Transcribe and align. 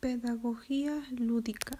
Pedagogía 0.00 1.02
lúdica. 1.10 1.76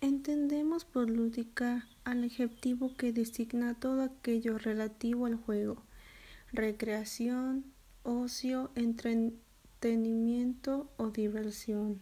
Entendemos 0.00 0.84
por 0.84 1.10
lúdica 1.10 1.88
al 2.04 2.22
adjetivo 2.22 2.94
que 2.96 3.12
designa 3.12 3.74
todo 3.74 4.02
aquello 4.02 4.56
relativo 4.56 5.26
al 5.26 5.34
juego, 5.34 5.82
recreación, 6.52 7.64
ocio, 8.04 8.70
entretenimiento 8.76 10.92
o 10.96 11.08
diversión. 11.08 12.00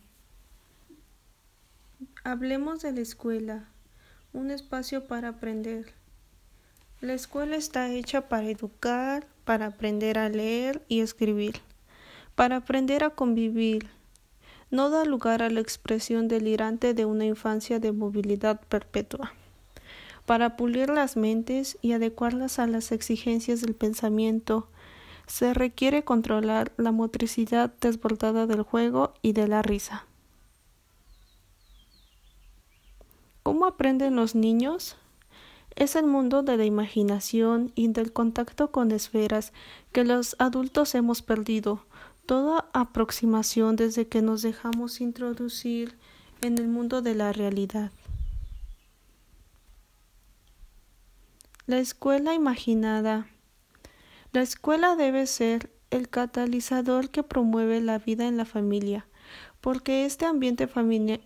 Hablemos 2.22 2.82
de 2.82 2.92
la 2.92 3.00
escuela, 3.00 3.70
un 4.34 4.50
espacio 4.50 5.06
para 5.06 5.30
aprender. 5.30 5.94
La 7.00 7.14
escuela 7.14 7.56
está 7.56 7.90
hecha 7.90 8.28
para 8.28 8.50
educar, 8.50 9.26
para 9.46 9.68
aprender 9.68 10.18
a 10.18 10.28
leer 10.28 10.84
y 10.88 11.00
escribir, 11.00 11.54
para 12.34 12.56
aprender 12.56 13.02
a 13.02 13.08
convivir. 13.08 13.88
No 14.70 14.90
da 14.90 15.04
lugar 15.04 15.42
a 15.42 15.50
la 15.50 15.60
expresión 15.60 16.28
delirante 16.28 16.94
de 16.94 17.04
una 17.04 17.24
infancia 17.24 17.80
de 17.80 17.92
movilidad 17.92 18.60
perpetua. 18.68 19.32
Para 20.26 20.56
pulir 20.56 20.90
las 20.90 21.16
mentes 21.16 21.76
y 21.82 21.92
adecuarlas 21.92 22.58
a 22.58 22.66
las 22.66 22.92
exigencias 22.92 23.62
del 23.62 23.74
pensamiento, 23.74 24.68
se 25.26 25.54
requiere 25.54 26.04
controlar 26.04 26.72
la 26.76 26.92
motricidad 26.92 27.72
desbordada 27.80 28.46
del 28.46 28.62
juego 28.62 29.14
y 29.22 29.32
de 29.32 29.48
la 29.48 29.62
risa. 29.62 30.06
¿Cómo 33.42 33.66
aprenden 33.66 34.16
los 34.16 34.34
niños? 34.34 34.96
Es 35.76 35.96
el 35.96 36.06
mundo 36.06 36.42
de 36.42 36.56
la 36.56 36.64
imaginación 36.64 37.72
y 37.74 37.88
del 37.88 38.12
contacto 38.12 38.70
con 38.70 38.92
esferas 38.92 39.52
que 39.92 40.04
los 40.04 40.36
adultos 40.38 40.94
hemos 40.94 41.22
perdido. 41.22 41.84
Toda 42.30 42.70
aproximación 42.74 43.74
desde 43.74 44.06
que 44.06 44.22
nos 44.22 44.42
dejamos 44.42 45.00
introducir 45.00 45.98
en 46.42 46.58
el 46.58 46.68
mundo 46.68 47.02
de 47.02 47.16
la 47.16 47.32
realidad. 47.32 47.90
La 51.66 51.80
escuela 51.80 52.32
imaginada. 52.32 53.26
La 54.32 54.42
escuela 54.42 54.94
debe 54.94 55.26
ser 55.26 55.72
el 55.90 56.08
catalizador 56.08 57.10
que 57.10 57.24
promueve 57.24 57.80
la 57.80 57.98
vida 57.98 58.28
en 58.28 58.36
la 58.36 58.44
familia, 58.44 59.08
porque 59.60 60.04
este 60.04 60.24
ambiente 60.24 60.68
familiar 60.68 61.18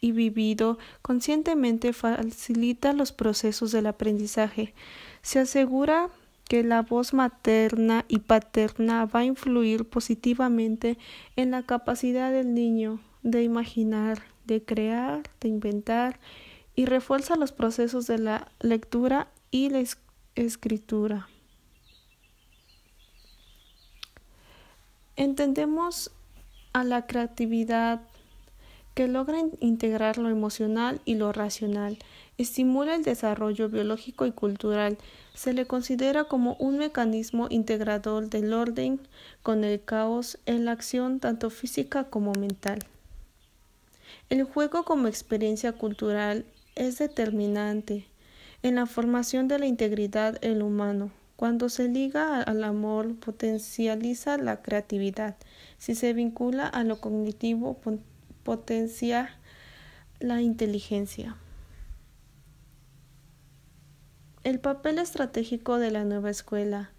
y 0.00 0.12
vivido 0.12 0.78
conscientemente 1.02 1.92
facilita 1.92 2.94
los 2.94 3.12
procesos 3.12 3.72
del 3.72 3.88
aprendizaje. 3.88 4.72
Se 5.20 5.40
asegura 5.40 6.08
que 6.48 6.62
la 6.62 6.82
voz 6.82 7.14
materna 7.14 8.04
y 8.08 8.18
paterna 8.18 9.06
va 9.06 9.20
a 9.20 9.24
influir 9.24 9.88
positivamente 9.88 10.98
en 11.36 11.50
la 11.50 11.62
capacidad 11.62 12.30
del 12.30 12.54
niño 12.54 13.00
de 13.22 13.42
imaginar, 13.42 14.22
de 14.44 14.62
crear, 14.62 15.22
de 15.40 15.48
inventar 15.48 16.20
y 16.76 16.86
refuerza 16.86 17.36
los 17.36 17.52
procesos 17.52 18.06
de 18.06 18.18
la 18.18 18.48
lectura 18.60 19.28
y 19.50 19.70
la 19.70 19.82
escritura. 20.34 21.28
Entendemos 25.16 26.10
a 26.72 26.82
la 26.82 27.06
creatividad 27.06 28.02
que 28.94 29.08
logra 29.08 29.38
integrar 29.60 30.18
lo 30.18 30.28
emocional 30.28 31.00
y 31.04 31.16
lo 31.16 31.32
racional, 31.32 31.98
estimula 32.38 32.94
el 32.94 33.02
desarrollo 33.02 33.68
biológico 33.68 34.24
y 34.26 34.32
cultural, 34.32 34.98
se 35.34 35.52
le 35.52 35.66
considera 35.66 36.24
como 36.24 36.54
un 36.60 36.78
mecanismo 36.78 37.48
integrador 37.50 38.30
del 38.30 38.52
orden 38.52 39.00
con 39.42 39.64
el 39.64 39.82
caos 39.82 40.38
en 40.46 40.64
la 40.64 40.72
acción 40.72 41.20
tanto 41.20 41.50
física 41.50 42.04
como 42.04 42.32
mental. 42.32 42.78
El 44.30 44.44
juego 44.44 44.84
como 44.84 45.08
experiencia 45.08 45.72
cultural 45.72 46.44
es 46.76 46.98
determinante 46.98 48.06
en 48.62 48.76
la 48.76 48.86
formación 48.86 49.48
de 49.48 49.58
la 49.58 49.66
integridad 49.66 50.42
lo 50.42 50.66
humano. 50.66 51.10
Cuando 51.36 51.68
se 51.68 51.88
liga 51.88 52.42
al 52.42 52.64
amor, 52.64 53.16
potencializa 53.16 54.38
la 54.38 54.62
creatividad. 54.62 55.36
Si 55.78 55.94
se 55.94 56.12
vincula 56.12 56.66
a 56.66 56.84
lo 56.84 57.00
cognitivo, 57.00 57.74
potencia 58.44 59.36
la 60.20 60.40
inteligencia. 60.40 61.36
El 64.44 64.60
papel 64.60 64.98
estratégico 64.98 65.78
de 65.78 65.90
la 65.90 66.04
nueva 66.04 66.30
escuela. 66.30 66.90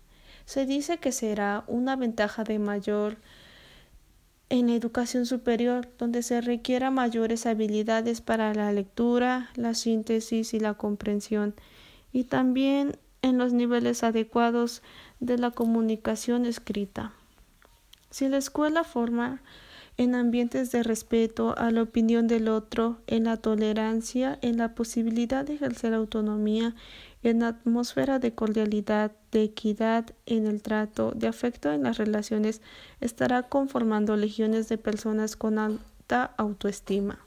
Se 0.46 0.66
dice 0.66 0.98
que 0.98 1.12
será 1.12 1.64
una 1.68 1.96
ventaja 1.96 2.44
de 2.44 2.60
mayor 2.60 3.18
en 4.50 4.68
la 4.68 4.74
educación 4.74 5.26
superior, 5.26 5.88
donde 5.98 6.22
se 6.24 6.42
requiera 6.42 6.92
mayores 6.92 7.46
habilidades 7.46 8.22
para 8.22 8.54
la 8.54 8.72
lectura, 8.72 9.50
la 9.56 9.74
síntesis 9.74 10.54
y 10.54 10.60
la 10.60 10.76
comprensión, 10.76 11.56
y 12.12 12.26
también 12.26 12.98
en 13.22 13.38
los 13.38 13.54
niveles 13.54 14.04
adecuados 14.04 14.84
de 15.20 15.38
la 15.38 15.52
comunicación 15.52 16.46
escrita. 16.46 17.14
Si 18.12 18.28
la 18.28 18.38
escuela 18.38 18.84
forma 18.84 19.42
en 19.98 20.16
ambientes 20.16 20.72
de 20.72 20.84
respeto 20.84 21.58
a 21.58 21.72
la 21.72 21.82
opinión 21.82 22.28
del 22.28 22.48
otro, 22.48 22.98
en 23.08 23.26
la 23.26 23.38
tolerancia, 23.38 24.38
en 24.42 24.58
la 24.58 24.76
posibilidad 24.76 25.46
de 25.46 25.56
ejercer 25.56 25.94
autonomía, 25.94 26.76
en 27.24 27.44
atmósfera 27.44 28.20
de 28.20 28.34
cordialidad, 28.34 29.14
de 29.32 29.44
equidad 29.44 30.06
en 30.26 30.48
el 30.48 30.62
trato, 30.62 31.12
de 31.12 31.28
afecto 31.28 31.72
en 31.72 31.84
las 31.84 31.98
relaciones, 31.98 32.62
estará 33.02 33.44
conformando 33.44 34.16
legiones 34.16 34.70
de 34.70 34.78
personas 34.78 35.36
con 35.36 35.58
alta 35.58 36.34
autoestima. 36.38 37.26